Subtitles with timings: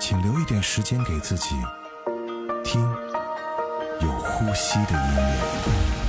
[0.00, 1.56] 请留一点时间给自己，
[2.64, 2.80] 听
[4.00, 6.07] 有呼吸的音乐。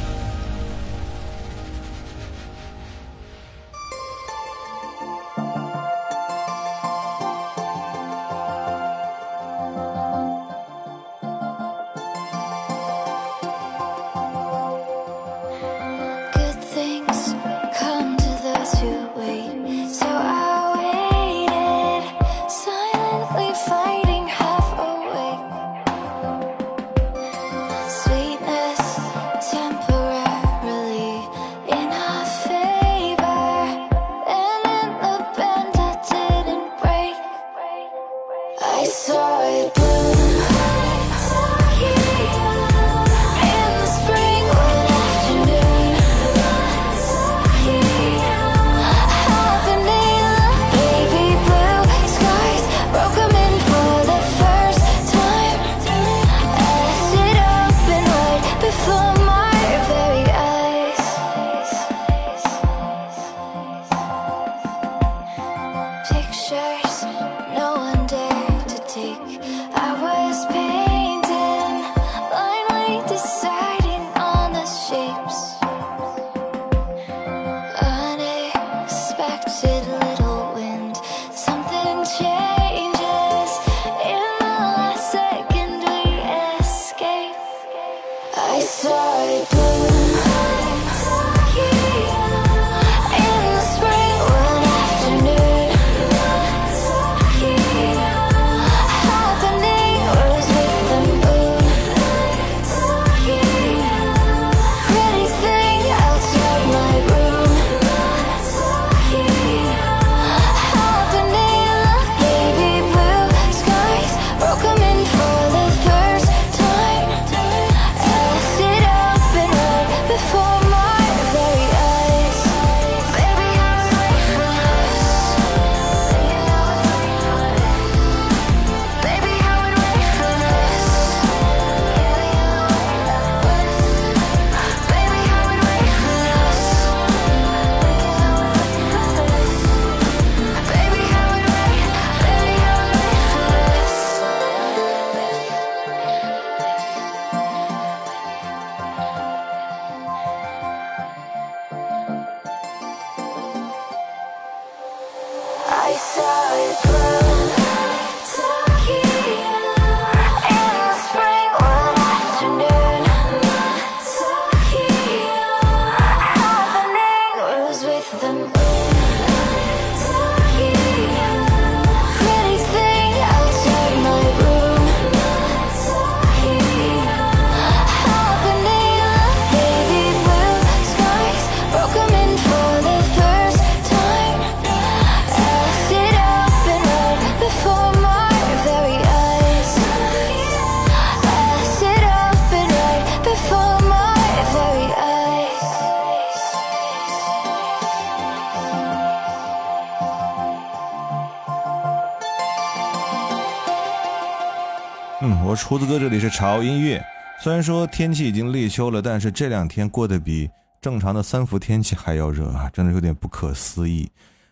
[205.20, 207.04] 胡子哥，这里是潮音乐。
[207.42, 210.50] 虽然说天气已经立秋了，但是这两天过得比
[210.80, 214.10] 正常的三伏天气还要热啊，真的有点不可思议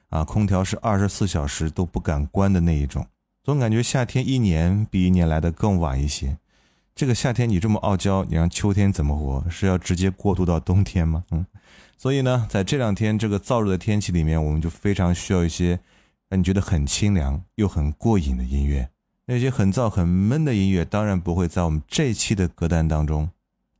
[0.09, 0.25] 啊！
[0.25, 3.07] 空调是二十四小时都不敢关的那一种，
[3.45, 6.37] 总感觉夏天一年比一年来的更晚一些。
[6.93, 9.49] 这个夏天你这么傲娇，你让秋天怎么活？
[9.49, 11.23] 是要直接过渡到冬天吗？
[11.31, 11.45] 嗯，
[11.97, 15.79] 所以呢，在这两天这个燥热的天气里面，我们就非常需要一些
[16.27, 18.89] 让你觉得很清凉又很过瘾的音乐。
[19.29, 23.29] 那些很燥很闷的音乐，当然不会在我们这期的歌单当中。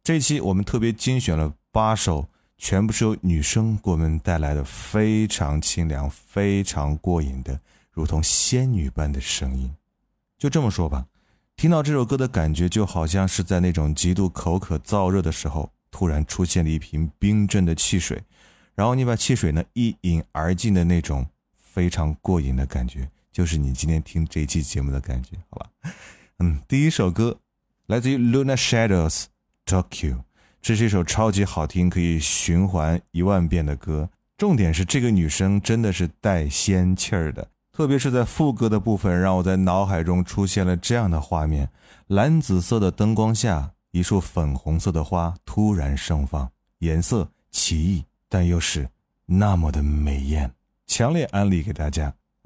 [0.04, 2.28] 这期我们特别精选了八首，
[2.58, 7.58] 全部是由女生给我们带来的非常清凉、非常过瘾的，
[7.92, 9.74] 如同仙女般的声音。
[10.38, 11.06] 就这么说吧，
[11.56, 18.22] 听到这首歌的感觉，就好像是在那种极度口渴燥热的时候，突然出现了一瓶冰镇的汽水，
[18.76, 23.10] 然后你把汽水呢一饮而尽的那种非常过瘾的感觉。
[23.38, 25.70] 就是你今天听这一期节目的感觉，好吧？
[26.40, 27.38] 嗯，第一首歌
[27.86, 29.26] 来自于 Luna Shadows
[29.64, 30.24] Tokyo，
[30.60, 34.10] 这是一首超级好听，可以循环一万遍的歌。
[34.40, 41.70] 重点是这个女生真的是带仙气儿的，特别是在副歌的部分，让我在脑海中出现了这样的画面：
[42.08, 48.90] 蓝紫色的灯光下，一束粉红色的花突然盛放，颜色奇异，但又是
[49.28, 50.52] 那么的美艳。
[50.88, 52.12] 强烈安利给大家。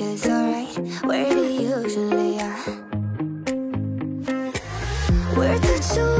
[0.00, 2.56] Cause you're right where you usually are?
[5.36, 6.19] Where did you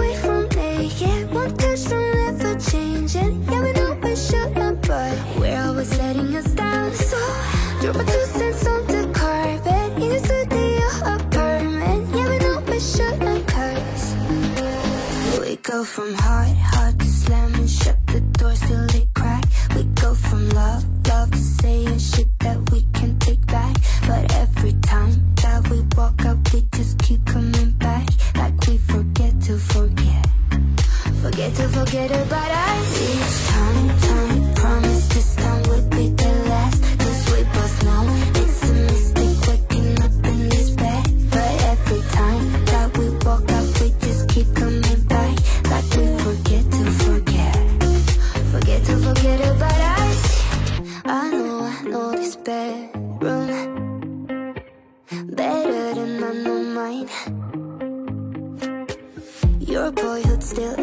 [59.60, 60.79] Your boyhood still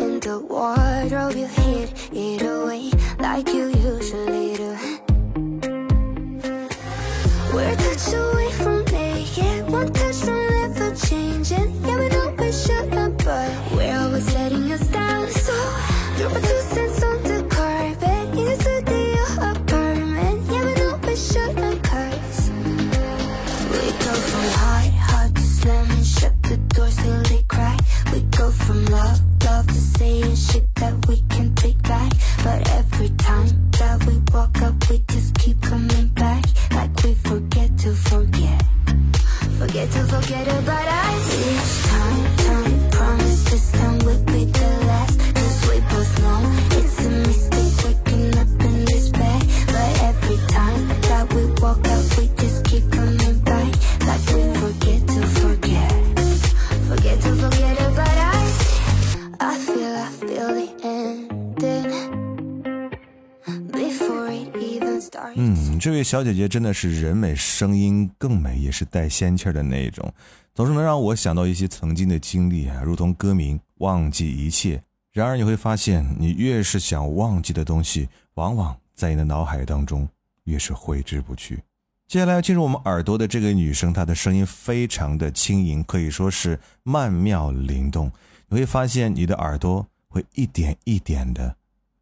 [65.79, 70.13] 这位小姐姐真的是人美声音更美，也是带仙气儿的那一种，
[70.53, 74.77] 总是能让我想到一些曾经的经历啊，如同歌名《忘记一切》。
[75.11, 80.07] 然而你会发现，你越是想忘记的东西，往往在你的脑海当中
[80.43, 81.59] 越是挥之不去。
[82.07, 88.11] 接下来进入我们耳朵的这个女生，她的声音非常的轻盈，可以说是曼妙灵动。
[88.47, 91.55] 你会发现，你的耳朵会一点一点的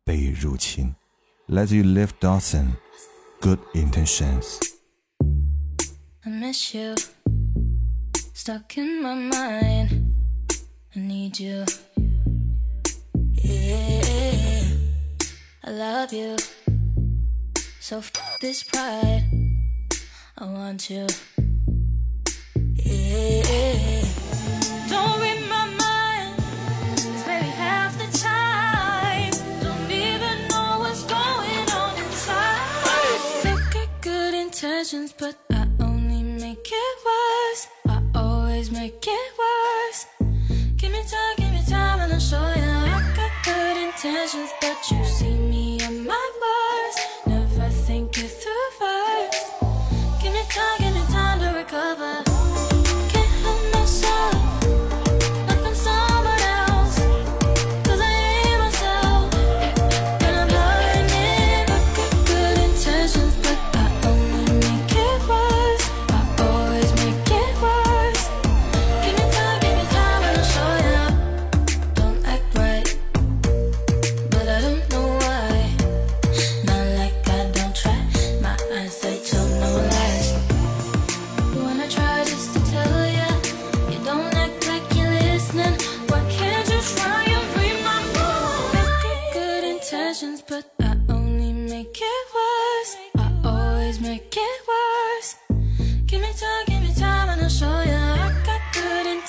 [0.04, 0.94] 被入侵。
[1.48, 2.66] 来自于 Liv Dawson，
[3.46, 6.96] 《Good Intentions》。I miss you.
[8.34, 10.16] Stuck in my mind.
[10.96, 11.64] I need you.
[13.34, 14.64] Yeah.
[15.64, 16.38] I love you.
[17.80, 18.12] So f
[18.42, 19.26] this pride.
[20.40, 21.06] I want you.
[22.74, 23.75] Yeah.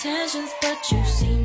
[0.07, 1.36] intentions, but you see.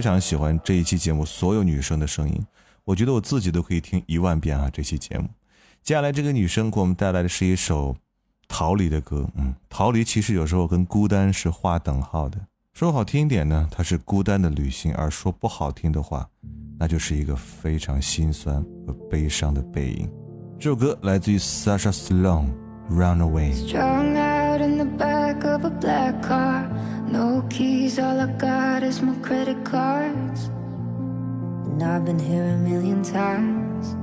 [0.00, 2.42] 非常喜欢这一期节目所有女生的声音
[2.86, 5.28] 我觉得我自己都可以听一万遍啊这期节目。
[5.82, 7.94] 接下来这个女生给我们带来的是一首
[8.48, 12.38] 逃离的歌嗯逃离其实有时候跟孤单是划等号的。
[12.72, 16.26] 说好听一点呢它是孤单的旅行而说不好听的话
[16.78, 20.10] 那就是一个非常心酸和悲伤的背影。
[20.58, 22.48] 这首歌来自于 sasha slone
[22.90, 26.49] runaway strung out in the back of a black car
[27.50, 30.46] keys, all I got is my credit cards.
[31.66, 33.96] And I've been here a million times.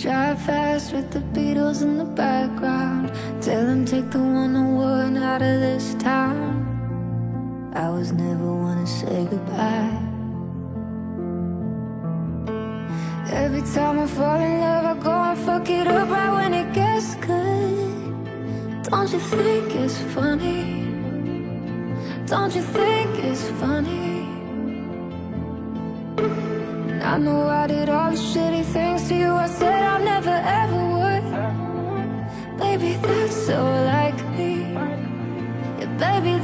[0.00, 3.12] Drive fast with the Beatles in the background.
[3.40, 7.70] Tell them take the 101 out of this town.
[7.74, 9.98] I was never one to say goodbye.
[13.32, 16.74] Every time I fall in love, I go and fuck it up right when it
[16.74, 17.91] gets good.
[18.92, 20.84] Don't you think it's funny?
[22.26, 24.28] Don't you think it's funny?
[26.18, 29.30] And I know I did all the shitty things to you.
[29.32, 31.24] I said I never ever would.
[32.58, 34.52] Baby, that's so like me.
[35.80, 36.34] Yeah, baby,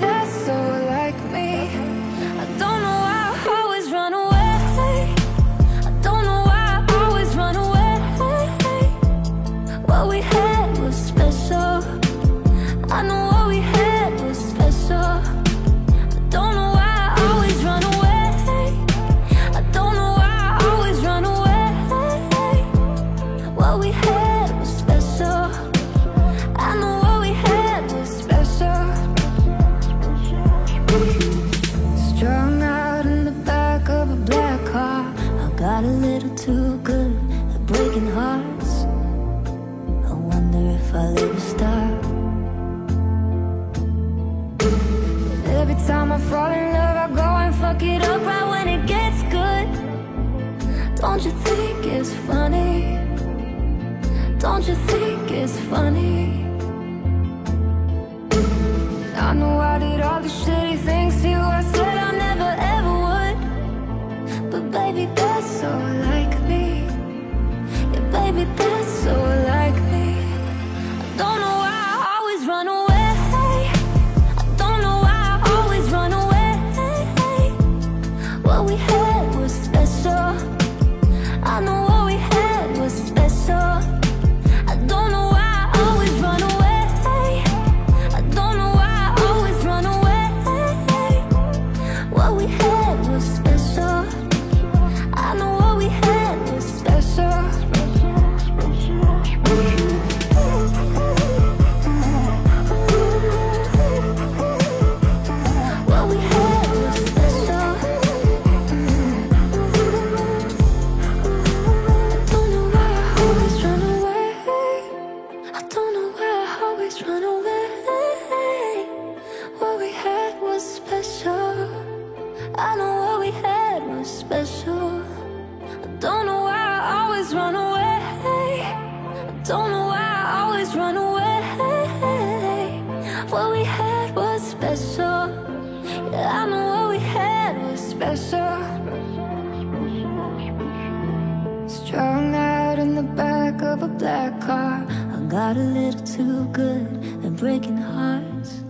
[147.38, 148.64] breaking hearts.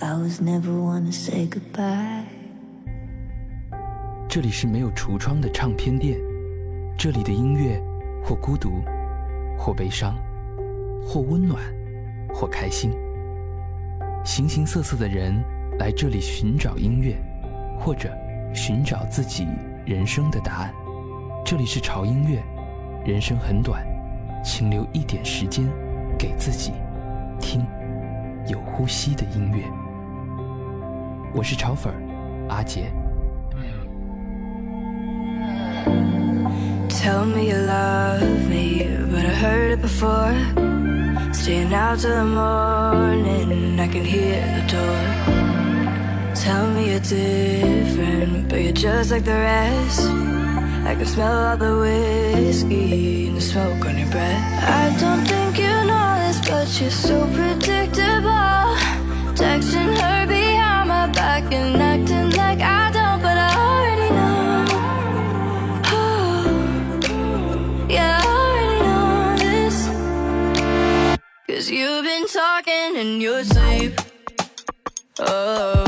[0.00, 2.24] I was never one to say goodbye.
[4.28, 6.16] 这里是没有橱窗的唱片店，
[6.96, 7.82] 这里的音乐
[8.24, 8.70] 或孤独，
[9.58, 10.14] 或悲伤，
[11.02, 11.60] 或温暖，
[12.32, 12.92] 或开心。
[14.24, 15.34] 形形色色的人
[15.78, 17.16] 来这里寻找音乐，
[17.80, 18.16] 或者
[18.54, 19.44] 寻找自己
[19.84, 20.72] 人生的答案。
[21.44, 22.40] 这里是潮音乐，
[23.04, 23.84] 人生很短，
[24.44, 25.66] 请留一点时间
[26.16, 26.72] 给自己，
[27.39, 27.65] 听
[28.47, 29.63] 有呼吸的音乐。
[31.33, 31.99] 我是潮粉儿
[32.49, 32.91] 阿杰。
[36.89, 40.35] Tell me you love me, but I heard it before.
[41.33, 45.47] Staying out till the morning, I can hear the door.
[46.35, 50.01] Tell me you're different, but you're just like the rest.
[50.85, 54.63] I can smell all the whiskey and the smoke on your breath.
[54.63, 55.50] I don't think you know
[56.78, 58.76] this, so predictable.
[59.34, 64.64] Texting her behind my back and acting like I don't, but I already know.
[65.96, 69.76] oh, Yeah, I already know this.
[71.46, 74.00] Cause you've been talking in your sleep.
[75.18, 75.81] Oh,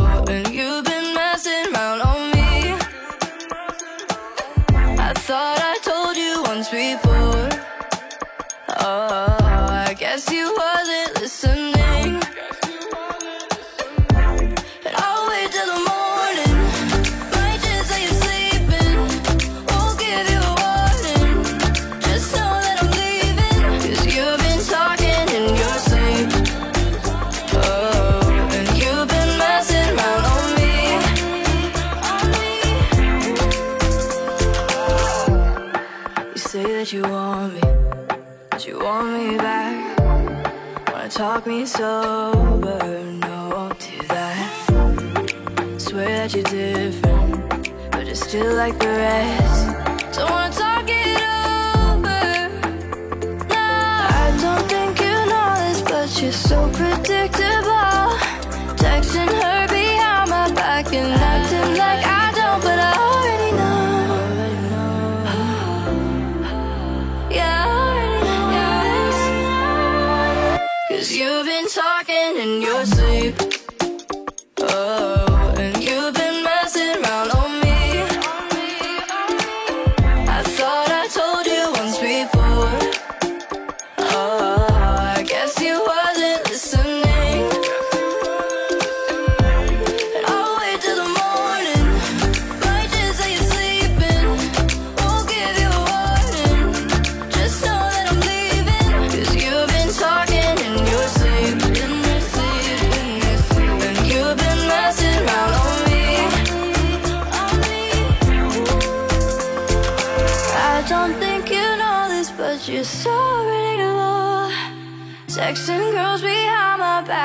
[41.47, 45.79] Wanna me sober, no, won't do that.
[45.79, 50.17] Swear that you're different, but you're still like the rest.
[50.17, 51.21] Don't wanna talk it
[51.77, 52.49] over.
[53.49, 58.17] No, I don't think you know this, but you're so predictable.
[58.77, 59.54] Texting her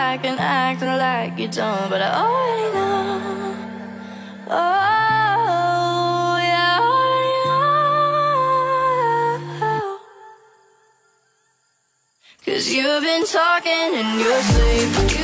[0.10, 3.54] back and acting like you don't, but I already know.
[4.48, 7.36] Oh, yeah, I already
[9.60, 10.00] know.
[12.43, 15.18] Cause you've been talking in your sleep.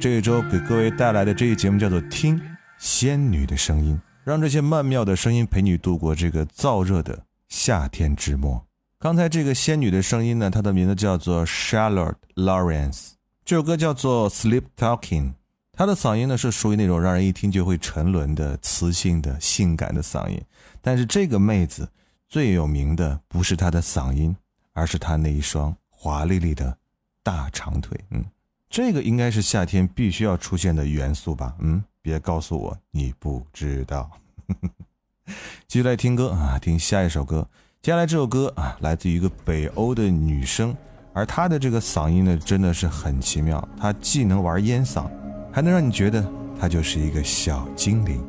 [0.00, 2.40] 这一周给各位带来的这一节目叫做《听
[2.78, 8.66] 仙女的声音》，让这些曼妙的声音陪你度过这个燥热的夏天之末。
[8.98, 13.10] 刚才这个仙女的声音呢，她的名字叫做 Charlotte Lawrence，
[13.44, 15.24] 这首歌叫做《Sleep Talking》。
[15.72, 20.42] 她的嗓音呢是属于那种让人一听就会沉沦的磁性的性感的嗓音，
[20.80, 21.86] 但是这个妹子
[22.26, 24.34] 最有名的不是她的嗓音，
[24.72, 26.74] 而是她那一双华丽丽的
[27.22, 28.00] 大长腿。
[28.12, 28.24] 嗯，
[28.70, 31.52] 这个应该是夏天必须要出现的元素吧？
[31.58, 34.08] 嗯，别告诉我你不知道。
[35.66, 37.48] 继续来听歌啊，听下一首歌。
[37.82, 40.76] 接下来这首歌啊，来自于一个北欧的女生
[41.12, 45.10] 而她的这个嗓音呢，真的是很奇妙，她既能玩烟嗓，
[45.52, 46.24] 还能让你觉得
[46.58, 48.24] 她就是一个小精灵。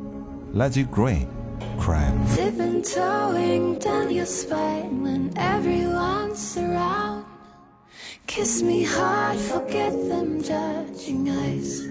[0.56, 1.28] 来自于 Green
[1.80, 2.18] Crime。
[8.34, 11.82] Kiss me hard, forget them judging eyes.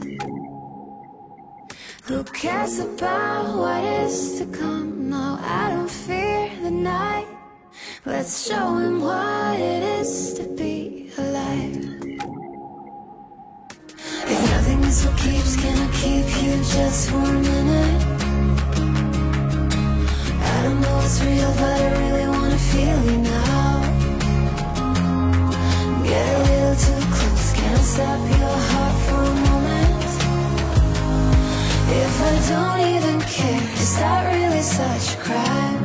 [2.05, 5.11] Who cares about what is to come?
[5.11, 7.27] No, I don't fear the night.
[8.07, 11.77] Let's show him what it is to be alive.
[14.33, 18.03] If nothing is what keeps, can I keep you just for a minute?
[20.53, 23.30] I don't know what's real, but I really wanna feel you
[27.93, 27.99] If
[32.23, 35.80] I don't even care, is that really such a crime?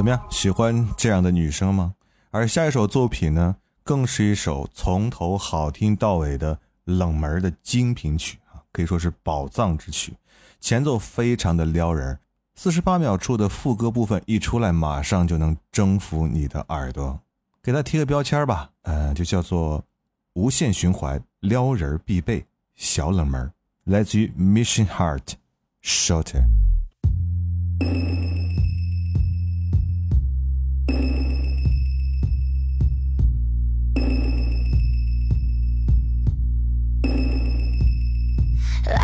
[0.00, 0.18] 怎么样？
[0.30, 1.92] 喜欢这样的女生吗？
[2.30, 10.14] 而下一首作品呢，更是一首从头好听到尾的冷门的精品曲啊，可以说是宝藏之曲。
[10.58, 12.18] 前奏非常的撩人，
[12.54, 17.20] 四十八秒处的副歌部分一出来，马上就能征服你的耳朵。
[17.62, 19.84] 给它贴个标签吧，呃，就叫做
[20.32, 22.42] 无限循环撩人必备
[22.74, 23.52] 小冷门，
[23.84, 25.34] 来自于 Mission Heart
[25.82, 26.42] Shorter。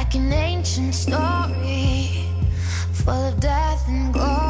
[0.07, 2.29] Like an ancient story
[2.92, 4.45] full of death and glory.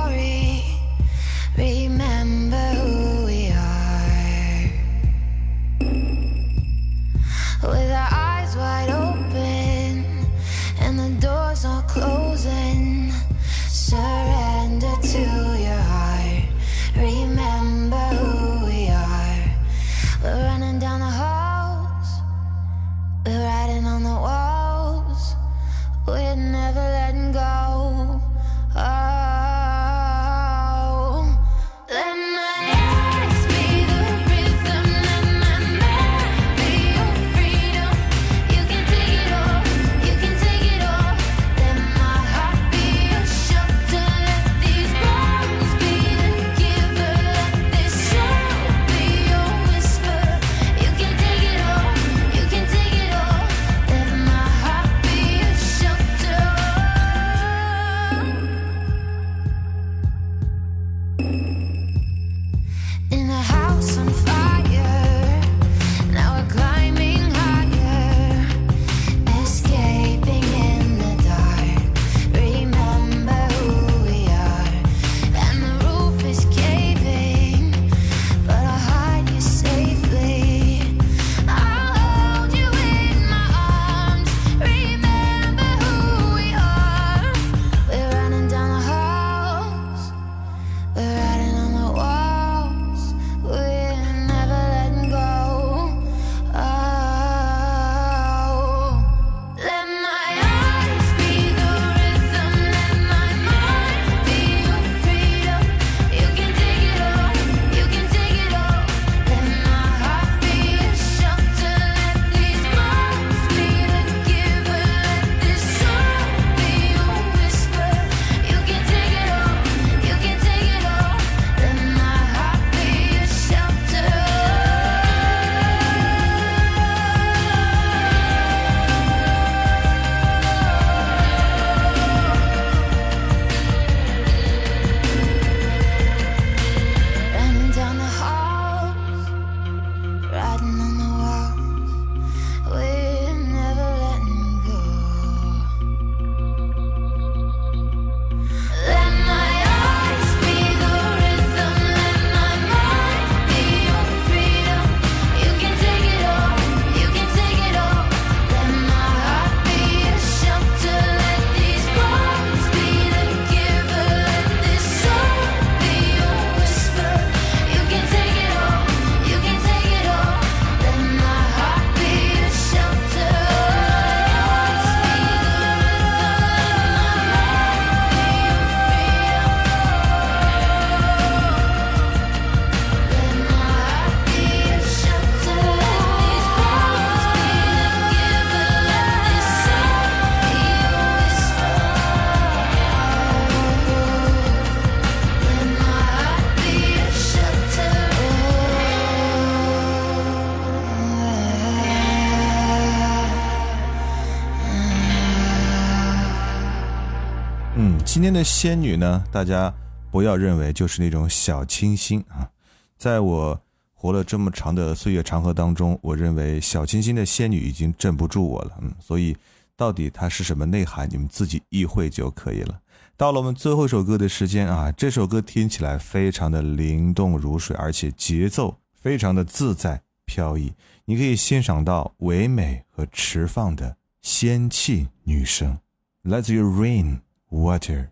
[208.17, 209.71] 今天的仙女呢，大家
[210.11, 212.49] 不要认为就是那种小清新啊。
[212.97, 213.61] 在我
[213.93, 218.79] 活了这么长的岁月长河当中，我认为小清新的仙女已经镇不住我了。
[218.81, 219.37] 嗯，所以
[219.77, 222.81] 到底它是什么内涵，你们自己意会就可以了。
[223.19, 230.73] 到了我们最后一首歌的时间啊，这首歌听起来非常的灵动如水，而且节奏非常的自在飘逸，
[231.05, 235.79] 你可以欣赏到唯美和驰放的仙气女声，
[236.23, 237.19] 来自于 Rain
[237.57, 238.09] Water。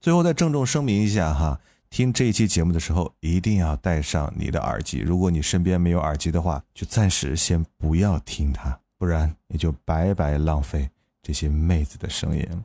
[0.00, 10.88] 最后再郑重声明一下哈，听这一期节目的时候一定要戴上你的耳机，如果你身边没有耳机的话，就暂时先不要听它，不然你就白白浪费
[11.22, 12.62] 这些妹子的声音了。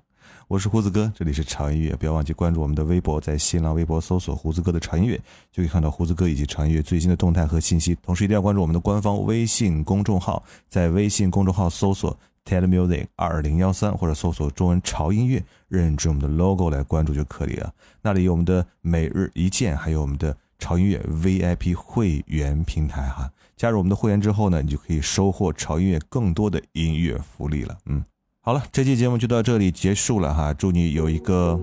[0.50, 5.18] 我是胡子哥，这里是潮音乐，不要忘记关注我们的微博，在新浪微博搜索“胡子哥的潮音乐”，
[5.52, 7.96] 就可以看到胡子哥以及潮音乐最新的动态和信息。
[8.02, 17.74] 同时一定要关注我们的官方微信公众号，在微信公众号搜索 “ted music 二零幺三”或者搜索中文“潮音乐”，认准我们的 logo 来关注就可以了。
[18.02, 23.30] 那里有我们的每日一见，还有我们的潮音乐 VIP 会员平台哈。
[23.58, 27.78] 加入我们的会员之后呢，你就可以收获潮音乐更多的音乐福利了。
[27.88, 28.04] 嗯。
[28.40, 31.60] 好了，这期节目就到这里结束了哈，祝你有一个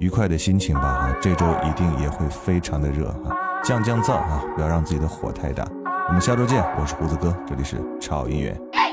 [0.00, 5.64] 愉快的心情吧哈，这周一定也会非常的热哈，降降噪啊，不要让自己的火太大。
[6.08, 8.83] 我们下周见，我是胡子哥，这里是潮音乐。